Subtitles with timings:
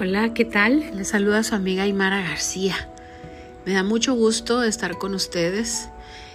[0.00, 0.92] Hola, ¿qué tal?
[0.94, 2.76] Les saluda su amiga Aymara García.
[3.66, 5.88] Me da mucho gusto estar con ustedes.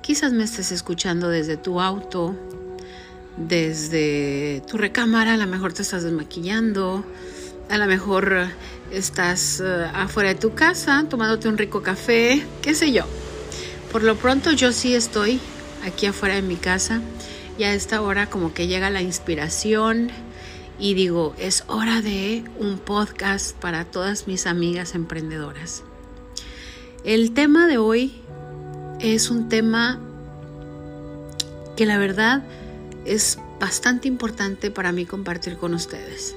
[0.00, 2.34] Quizás me estés escuchando desde tu auto,
[3.36, 7.04] desde tu recámara, a lo mejor te estás desmaquillando,
[7.70, 8.48] a lo mejor
[8.90, 13.04] estás uh, afuera de tu casa tomándote un rico café, qué sé yo.
[13.92, 15.38] Por lo pronto yo sí estoy
[15.86, 17.02] aquí afuera de mi casa
[17.56, 20.10] y a esta hora como que llega la inspiración,
[20.78, 25.82] y digo, es hora de un podcast para todas mis amigas emprendedoras.
[27.04, 28.12] El tema de hoy
[29.00, 30.00] es un tema
[31.76, 32.42] que la verdad
[33.04, 36.34] es bastante importante para mí compartir con ustedes.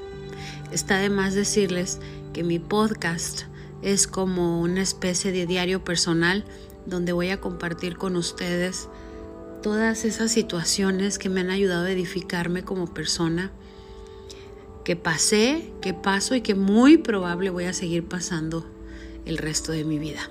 [0.71, 1.99] Está de más decirles
[2.33, 3.43] que mi podcast
[3.81, 6.43] es como una especie de diario personal
[6.85, 8.89] donde voy a compartir con ustedes
[9.61, 13.51] todas esas situaciones que me han ayudado a edificarme como persona
[14.87, 18.65] que pasé, que paso y que muy probable voy a seguir pasando
[19.25, 20.29] el resto de mi vida.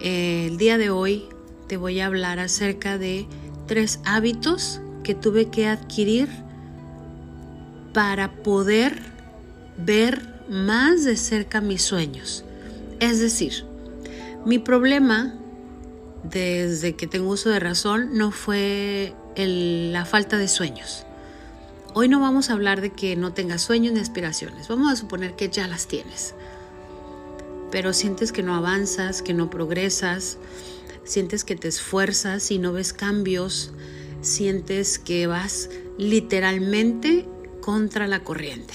[0.00, 1.28] El día de hoy
[1.68, 3.28] te voy a hablar acerca de
[3.68, 6.28] tres hábitos que tuve que adquirir
[7.94, 9.00] para poder
[9.76, 12.44] ver más de cerca mis sueños.
[12.98, 13.64] Es decir,
[14.44, 15.36] mi problema
[16.24, 21.06] desde que tengo uso de razón no fue la falta de sueños.
[21.92, 25.34] Hoy no vamos a hablar de que no tengas sueños ni aspiraciones, vamos a suponer
[25.34, 26.34] que ya las tienes,
[27.72, 30.38] pero sientes que no avanzas, que no progresas,
[31.02, 33.72] sientes que te esfuerzas y no ves cambios,
[34.20, 35.68] sientes que vas
[35.98, 37.26] literalmente
[37.60, 38.74] contra la corriente.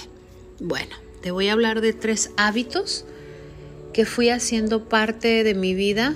[0.60, 3.06] Bueno, te voy a hablar de tres hábitos
[3.94, 6.16] que fui haciendo parte de mi vida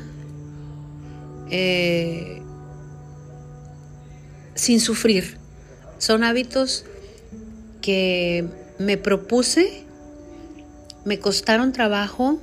[1.49, 2.41] eh,
[4.55, 5.37] sin sufrir.
[5.97, 6.85] Son hábitos
[7.81, 8.45] que
[8.77, 9.83] me propuse,
[11.05, 12.39] me costaron trabajo,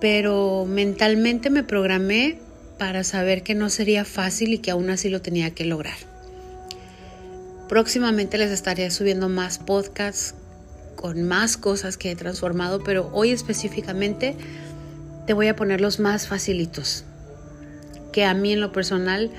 [0.00, 2.38] pero mentalmente me programé
[2.78, 5.96] para saber que no sería fácil y que aún así lo tenía que lograr.
[7.68, 10.34] Próximamente les estaré subiendo más podcasts
[10.94, 14.36] con más cosas que he transformado, pero hoy específicamente
[15.26, 17.04] te voy a poner los más facilitos,
[18.12, 19.30] que a mí en lo personal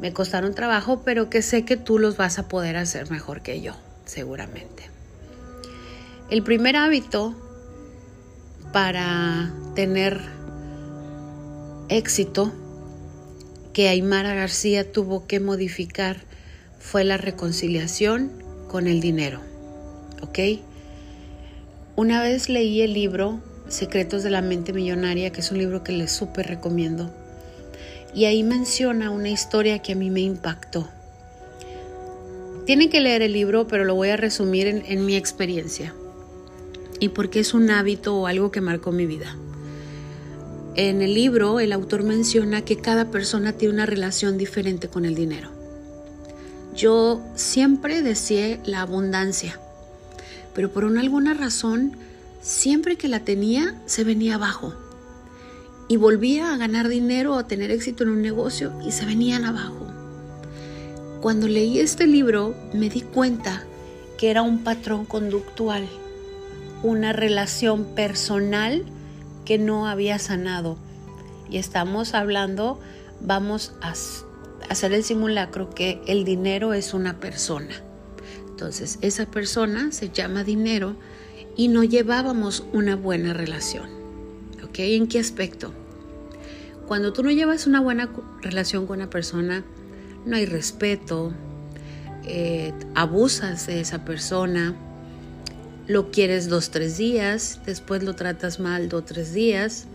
[0.00, 3.60] me costaron trabajo, pero que sé que tú los vas a poder hacer mejor que
[3.60, 3.74] yo,
[4.06, 4.84] seguramente.
[6.30, 7.34] El primer hábito
[8.72, 10.20] para tener
[11.88, 12.52] éxito
[13.74, 16.16] que Aymara García tuvo que modificar
[16.80, 18.32] fue la reconciliación
[18.68, 19.40] con el dinero.
[20.22, 20.38] ¿Ok?
[21.94, 25.92] Una vez leí el libro Secretos de la Mente Millonaria, que es un libro que
[25.92, 27.12] les súper recomiendo
[28.16, 30.88] y ahí menciona una historia que a mí me impactó.
[32.66, 35.94] Tienen que leer el libro, pero lo voy a resumir en, mi experiencia
[36.98, 39.36] y porque es un hábito o algo que marcó mi vida.
[40.74, 45.14] En el libro el autor menciona que cada persona tiene una relación diferente con el
[45.14, 45.50] dinero.
[46.74, 49.60] Yo siempre deseé la abundancia,
[50.52, 51.96] pero por una alguna razón,
[52.40, 54.74] siempre que la tenía, se venía abajo
[55.86, 59.44] y volvía a ganar dinero o a tener éxito en un negocio y se venían
[59.44, 59.85] abajo.
[61.20, 63.64] Cuando leí este libro me di cuenta
[64.18, 65.86] que era un patrón conductual,
[66.82, 68.84] una relación personal
[69.44, 70.76] que no había sanado.
[71.50, 72.80] Y estamos hablando,
[73.20, 73.94] vamos a
[74.70, 77.82] hacer el simulacro que el dinero es una persona.
[78.48, 80.96] Entonces, esa persona se llama dinero
[81.56, 83.96] y no llevábamos una buena relación.
[84.78, 85.72] ¿En qué aspecto?
[86.86, 88.10] Cuando tú no llevas una buena
[88.42, 89.64] relación con una persona,
[90.26, 91.32] no hay respeto,
[92.26, 94.74] eh, abusas de esa persona,
[95.86, 99.86] lo quieres dos, tres días, después lo tratas mal dos, tres días.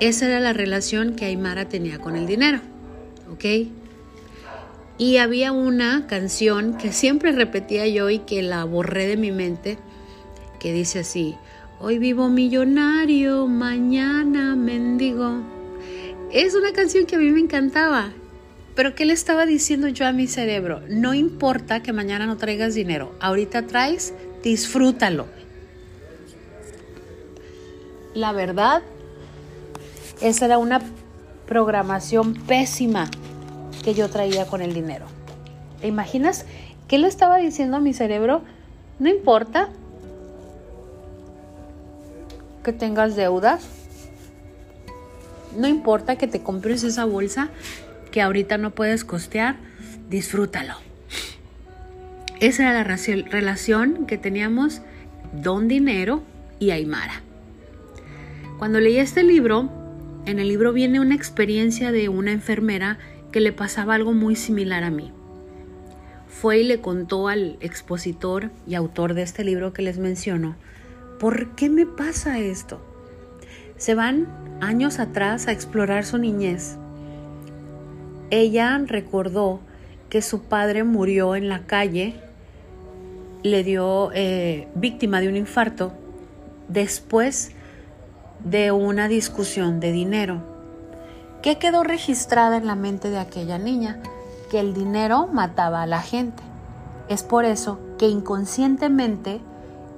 [0.00, 2.60] Esa era la relación que Aymara tenía con el dinero,
[3.32, 3.68] ¿ok?
[4.98, 9.78] Y había una canción que siempre repetía yo y que la borré de mi mente,
[10.58, 11.36] que dice así,
[11.82, 15.40] Hoy vivo millonario, mañana mendigo.
[16.30, 18.12] Es una canción que a mí me encantaba.
[18.74, 20.80] Pero ¿qué le estaba diciendo yo a mi cerebro?
[20.88, 23.12] No importa que mañana no traigas dinero.
[23.20, 25.26] Ahorita traes, disfrútalo.
[28.14, 28.82] La verdad,
[30.20, 30.80] esa era una
[31.46, 33.10] programación pésima
[33.82, 35.06] que yo traía con el dinero.
[35.80, 36.44] ¿Te imaginas
[36.86, 38.42] qué le estaba diciendo a mi cerebro?
[38.98, 39.68] No importa,
[42.62, 43.64] que tengas deudas.
[45.56, 47.50] No importa que te compres esa bolsa
[48.10, 49.56] que ahorita no puedes costear,
[50.08, 50.74] disfrútalo.
[52.40, 52.84] Esa era la
[53.30, 54.82] relación que teníamos
[55.32, 56.22] Don Dinero
[56.58, 57.22] y Aymara.
[58.58, 59.70] Cuando leí este libro,
[60.26, 62.98] en el libro viene una experiencia de una enfermera
[63.30, 65.12] que le pasaba algo muy similar a mí.
[66.28, 70.56] Fue y le contó al expositor y autor de este libro que les menciono,
[71.18, 72.80] ¿por qué me pasa esto?
[73.76, 74.28] Se van
[74.60, 76.76] años atrás a explorar su niñez.
[78.30, 79.60] Ella recordó
[80.08, 82.14] que su padre murió en la calle,
[83.42, 85.92] le dio eh, víctima de un infarto
[86.68, 87.52] después
[88.44, 90.42] de una discusión de dinero.
[91.42, 94.00] ¿Qué quedó registrada en la mente de aquella niña?
[94.50, 96.42] Que el dinero mataba a la gente.
[97.08, 99.40] Es por eso que inconscientemente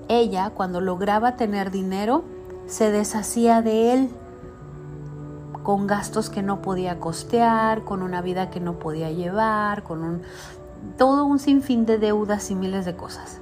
[0.08, 2.25] ella, cuando lograba tener dinero,
[2.67, 4.11] se deshacía de él
[5.62, 10.23] con gastos que no podía costear, con una vida que no podía llevar, con un,
[10.99, 13.41] todo un sinfín de deudas y miles de cosas.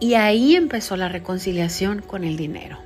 [0.00, 2.78] Y ahí empezó la reconciliación con el dinero.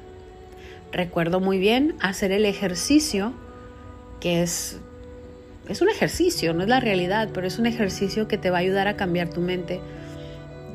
[0.92, 3.32] Recuerdo muy bien hacer el ejercicio,
[4.20, 4.78] que es,
[5.68, 8.60] es un ejercicio, no es la realidad, pero es un ejercicio que te va a
[8.60, 9.80] ayudar a cambiar tu mente.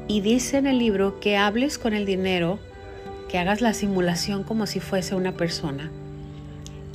[0.07, 2.59] Y dice en el libro que hables con el dinero
[3.29, 5.91] que hagas la simulación como si fuese una persona.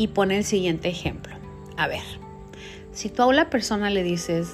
[0.03, 1.33] Y pone el siguiente ejemplo.
[1.77, 2.03] A ver,
[2.91, 4.53] si tú a una persona le dices,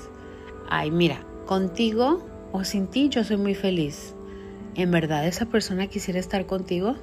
[0.68, 2.22] ay, mira, contigo
[2.52, 4.12] o sin ti yo soy muy feliz,
[4.74, 6.96] ¿en verdad esa persona quisiera estar contigo?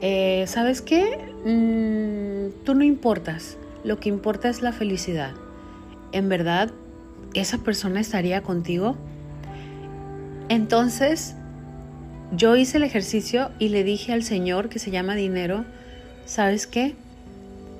[0.00, 1.32] Eh, ¿Sabes qué?
[1.44, 5.30] Mm, tú no importas, lo que importa es la felicidad.
[6.10, 6.72] ¿En verdad
[7.34, 8.96] esa persona estaría contigo?
[10.48, 11.36] Entonces,
[12.32, 15.64] yo hice el ejercicio y le dije al Señor que se llama dinero,
[16.26, 16.94] ¿sabes qué?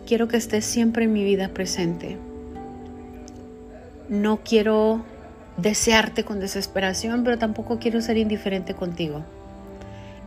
[0.07, 2.17] Quiero que estés siempre en mi vida presente.
[4.09, 5.05] No quiero
[5.57, 9.25] desearte con desesperación, pero tampoco quiero ser indiferente contigo.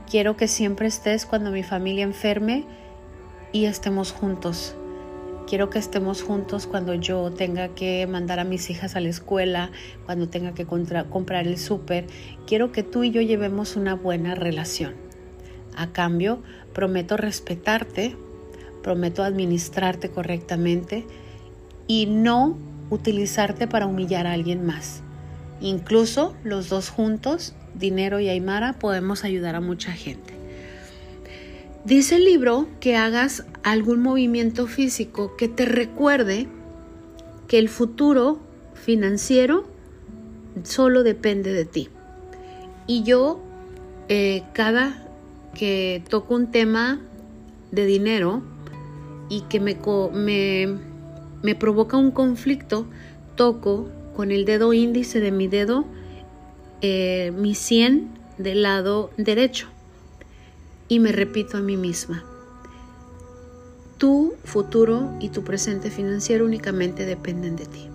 [0.09, 2.65] Quiero que siempre estés cuando mi familia enferme
[3.53, 4.75] y estemos juntos.
[5.47, 9.71] Quiero que estemos juntos cuando yo tenga que mandar a mis hijas a la escuela,
[10.05, 12.05] cuando tenga que comprar el súper.
[12.45, 14.93] Quiero que tú y yo llevemos una buena relación.
[15.75, 16.43] A cambio,
[16.73, 18.15] prometo respetarte,
[18.83, 21.05] prometo administrarte correctamente
[21.87, 22.57] y no
[22.89, 25.01] utilizarte para humillar a alguien más.
[25.61, 30.33] Incluso los dos juntos, dinero y Aymara, podemos ayudar a mucha gente.
[31.85, 36.47] Dice el libro que hagas algún movimiento físico que te recuerde
[37.47, 38.39] que el futuro
[38.73, 39.65] financiero
[40.63, 41.89] solo depende de ti.
[42.85, 43.41] Y yo,
[44.07, 45.08] eh, cada
[45.53, 46.99] que toco un tema
[47.71, 48.41] de dinero
[49.29, 49.77] y que me,
[51.43, 52.85] me, provoca un conflicto,
[53.35, 55.85] toco con el dedo índice de mi dedo
[56.81, 59.67] eh, mi 100 del lado derecho
[60.87, 62.23] y me repito a mí misma,
[63.97, 67.87] tu futuro y tu presente financiero únicamente dependen de ti.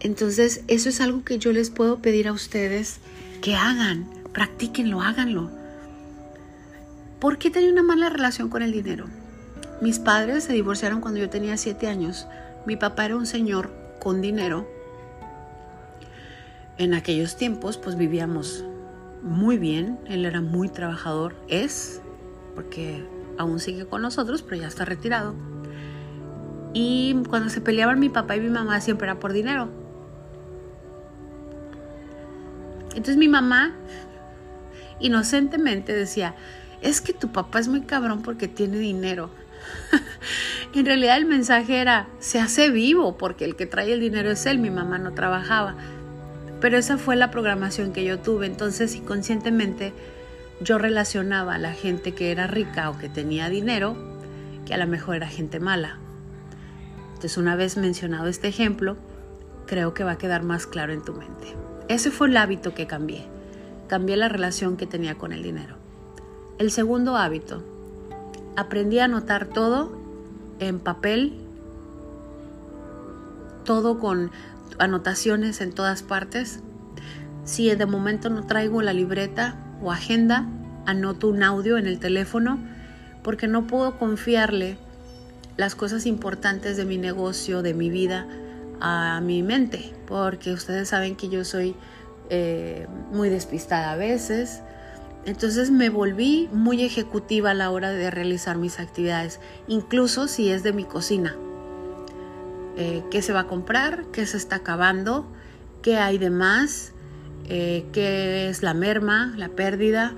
[0.00, 2.98] Entonces, eso es algo que yo les puedo pedir a ustedes
[3.42, 5.48] que hagan, practíquenlo, háganlo.
[7.20, 9.06] ¿Por qué tenía una mala relación con el dinero?
[9.80, 12.26] Mis padres se divorciaron cuando yo tenía siete años.
[12.66, 14.68] Mi papá era un señor con dinero.
[16.76, 18.62] En aquellos tiempos, pues vivíamos
[19.22, 22.02] muy bien, él era muy trabajador, es,
[22.54, 23.08] porque
[23.38, 25.34] aún sigue con nosotros, pero ya está retirado.
[26.74, 29.70] Y cuando se peleaban mi papá y mi mamá siempre era por dinero.
[32.90, 33.74] Entonces mi mamá
[35.00, 36.34] inocentemente decía,
[36.82, 39.30] es que tu papá es muy cabrón porque tiene dinero.
[40.74, 44.46] en realidad el mensaje era, se hace vivo porque el que trae el dinero es
[44.46, 45.74] él, mi mamá no trabajaba.
[46.60, 48.46] Pero esa fue la programación que yo tuve.
[48.46, 49.92] Entonces, inconscientemente,
[50.60, 53.96] yo relacionaba a la gente que era rica o que tenía dinero,
[54.64, 55.98] que a lo mejor era gente mala.
[57.08, 58.96] Entonces, una vez mencionado este ejemplo,
[59.66, 61.54] creo que va a quedar más claro en tu mente.
[61.88, 63.35] Ese fue el hábito que cambié.
[63.88, 65.76] Cambié la relación que tenía con el dinero.
[66.58, 67.62] El segundo hábito,
[68.56, 69.92] aprendí a anotar todo
[70.58, 71.34] en papel,
[73.64, 74.30] todo con
[74.78, 76.60] anotaciones en todas partes.
[77.44, 80.46] Si de momento no traigo la libreta o agenda,
[80.86, 82.58] anoto un audio en el teléfono
[83.22, 84.78] porque no puedo confiarle
[85.56, 88.26] las cosas importantes de mi negocio, de mi vida,
[88.80, 91.74] a mi mente, porque ustedes saben que yo soy
[92.30, 94.62] eh, muy despistada a veces.
[95.24, 100.62] Entonces me volví muy ejecutiva a la hora de realizar mis actividades, incluso si es
[100.62, 101.36] de mi cocina.
[102.76, 105.26] Eh, qué se va a comprar, qué se está acabando,
[105.82, 106.92] qué hay de más,
[107.48, 110.14] eh, qué es la merma, la pérdida.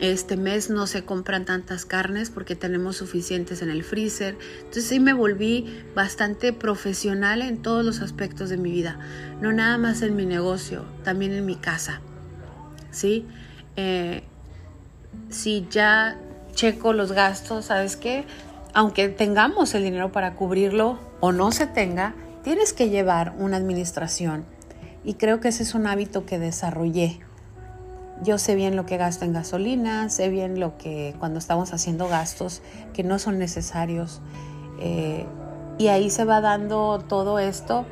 [0.00, 4.38] Este mes no se compran tantas carnes porque tenemos suficientes en el freezer.
[4.60, 8.98] Entonces sí me volví bastante profesional en todos los aspectos de mi vida.
[9.42, 12.00] No nada más en mi negocio, también en mi casa.
[12.90, 13.26] ¿Sí?
[13.76, 14.22] Eh,
[15.28, 16.18] si ya
[16.52, 18.24] checo los gastos, ¿sabes qué?
[18.72, 24.46] Aunque tengamos el dinero para cubrirlo o no se tenga, tienes que llevar una administración.
[25.04, 27.20] Y creo que ese es un hábito que desarrollé.
[28.22, 32.06] Yo sé bien lo que gasto en gasolina, sé bien lo que cuando estamos haciendo
[32.06, 32.60] gastos
[32.92, 34.20] que no son necesarios.
[34.78, 35.24] Eh,
[35.78, 37.86] y ahí se va dando todo esto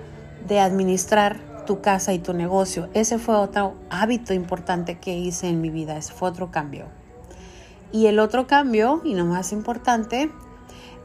[0.46, 2.90] de administrar tu casa y tu negocio.
[2.92, 6.86] Ese fue otro hábito importante que hice en mi vida, ese fue otro cambio.
[7.90, 10.30] Y el otro cambio, y lo más importante,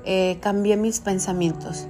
[0.04, 1.88] eh, cambié mis pensamientos.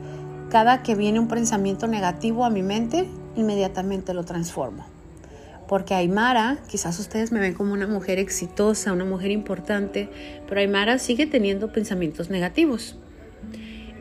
[0.50, 4.93] Cada que viene un pensamiento negativo a mi mente, inmediatamente lo transformo.
[5.74, 10.08] Porque Aymara, quizás ustedes me ven como una mujer exitosa, una mujer importante,
[10.48, 12.96] pero Aymara sigue teniendo pensamientos negativos.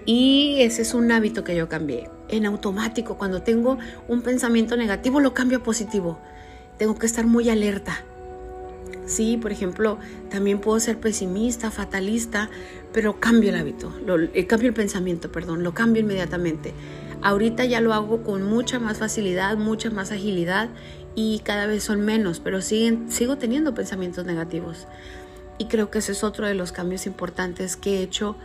[0.05, 2.11] Y ese es un hábito que yo cambié.
[2.29, 6.19] En automático, cuando tengo un pensamiento negativo, lo cambio a positivo.
[6.77, 8.05] Tengo que estar muy alerta
[9.07, 9.99] Sí, por ejemplo,
[10.31, 12.51] también puedo ser pesimista, fatalista,
[12.93, 16.73] pero cambio el hábito, lo, eh, cambio el pensamiento, perdón, lo cambio inmediatamente.
[17.21, 20.71] Ahorita ya lo hago con mucha más facilidad, mucha más agilidad
[21.15, 24.87] y cada vez son menos, pero siguen, sigo teniendo pensamientos negativos.
[25.59, 28.37] Y creo que ese es otro de los cambios importantes que he hecho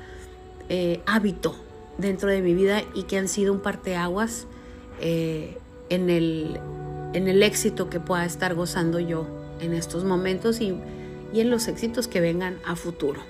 [0.70, 1.56] eh, hábito
[1.98, 4.48] dentro de mi vida y que han sido un parteaguas
[5.00, 5.58] eh,
[5.90, 6.60] en, el,
[7.14, 9.28] en el éxito que pueda estar gozando yo
[9.62, 10.78] en estos momentos y,
[11.34, 13.22] en los éxitos que vengan a futuro.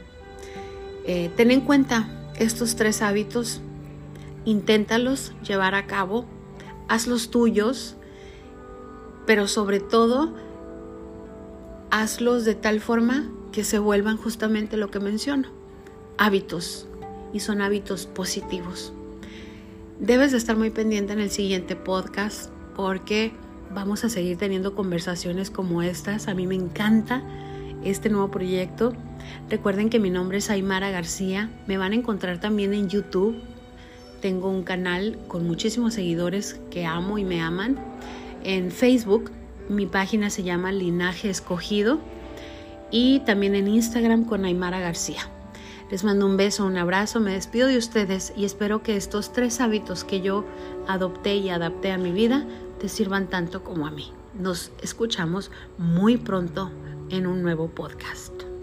[1.04, 2.08] Eh, ten en cuenta
[2.40, 3.62] estos tres hábitos,
[4.46, 6.26] inténtalos llevar a cabo,
[6.88, 7.97] hazlos tuyos,
[9.28, 10.34] pero sobre todo
[11.92, 15.50] hazlos de tal forma que se vuelvan justamente lo que menciono,
[16.18, 16.88] hábitos,
[17.34, 18.94] y son hábitos positivos.
[20.00, 23.34] Debes de estar muy pendiente en el siguiente podcast porque
[23.74, 26.28] vamos a seguir teniendo conversaciones como estas.
[26.28, 27.24] A mí me encanta
[27.84, 28.94] este nuevo proyecto.
[29.50, 31.50] Recuerden que mi nombre es Aymara García.
[31.68, 33.42] Me van a encontrar también en YouTube.
[34.22, 37.78] Tengo un canal con muchísimos seguidores que amo y me aman.
[38.44, 39.32] En Facebook
[39.70, 42.00] mi página se llama Linaje Escogido
[42.92, 45.22] y también en Instagram con Aymara García.
[45.92, 49.62] Les mando un beso, un abrazo, me despido de ustedes y espero que estos tres
[49.62, 50.46] hábitos que yo
[50.88, 52.46] adopté y adapté a mi vida
[52.80, 54.12] te sirvan tanto como a mí.
[54.38, 56.72] Nos escuchamos muy pronto
[57.10, 58.57] en un nuevo podcast.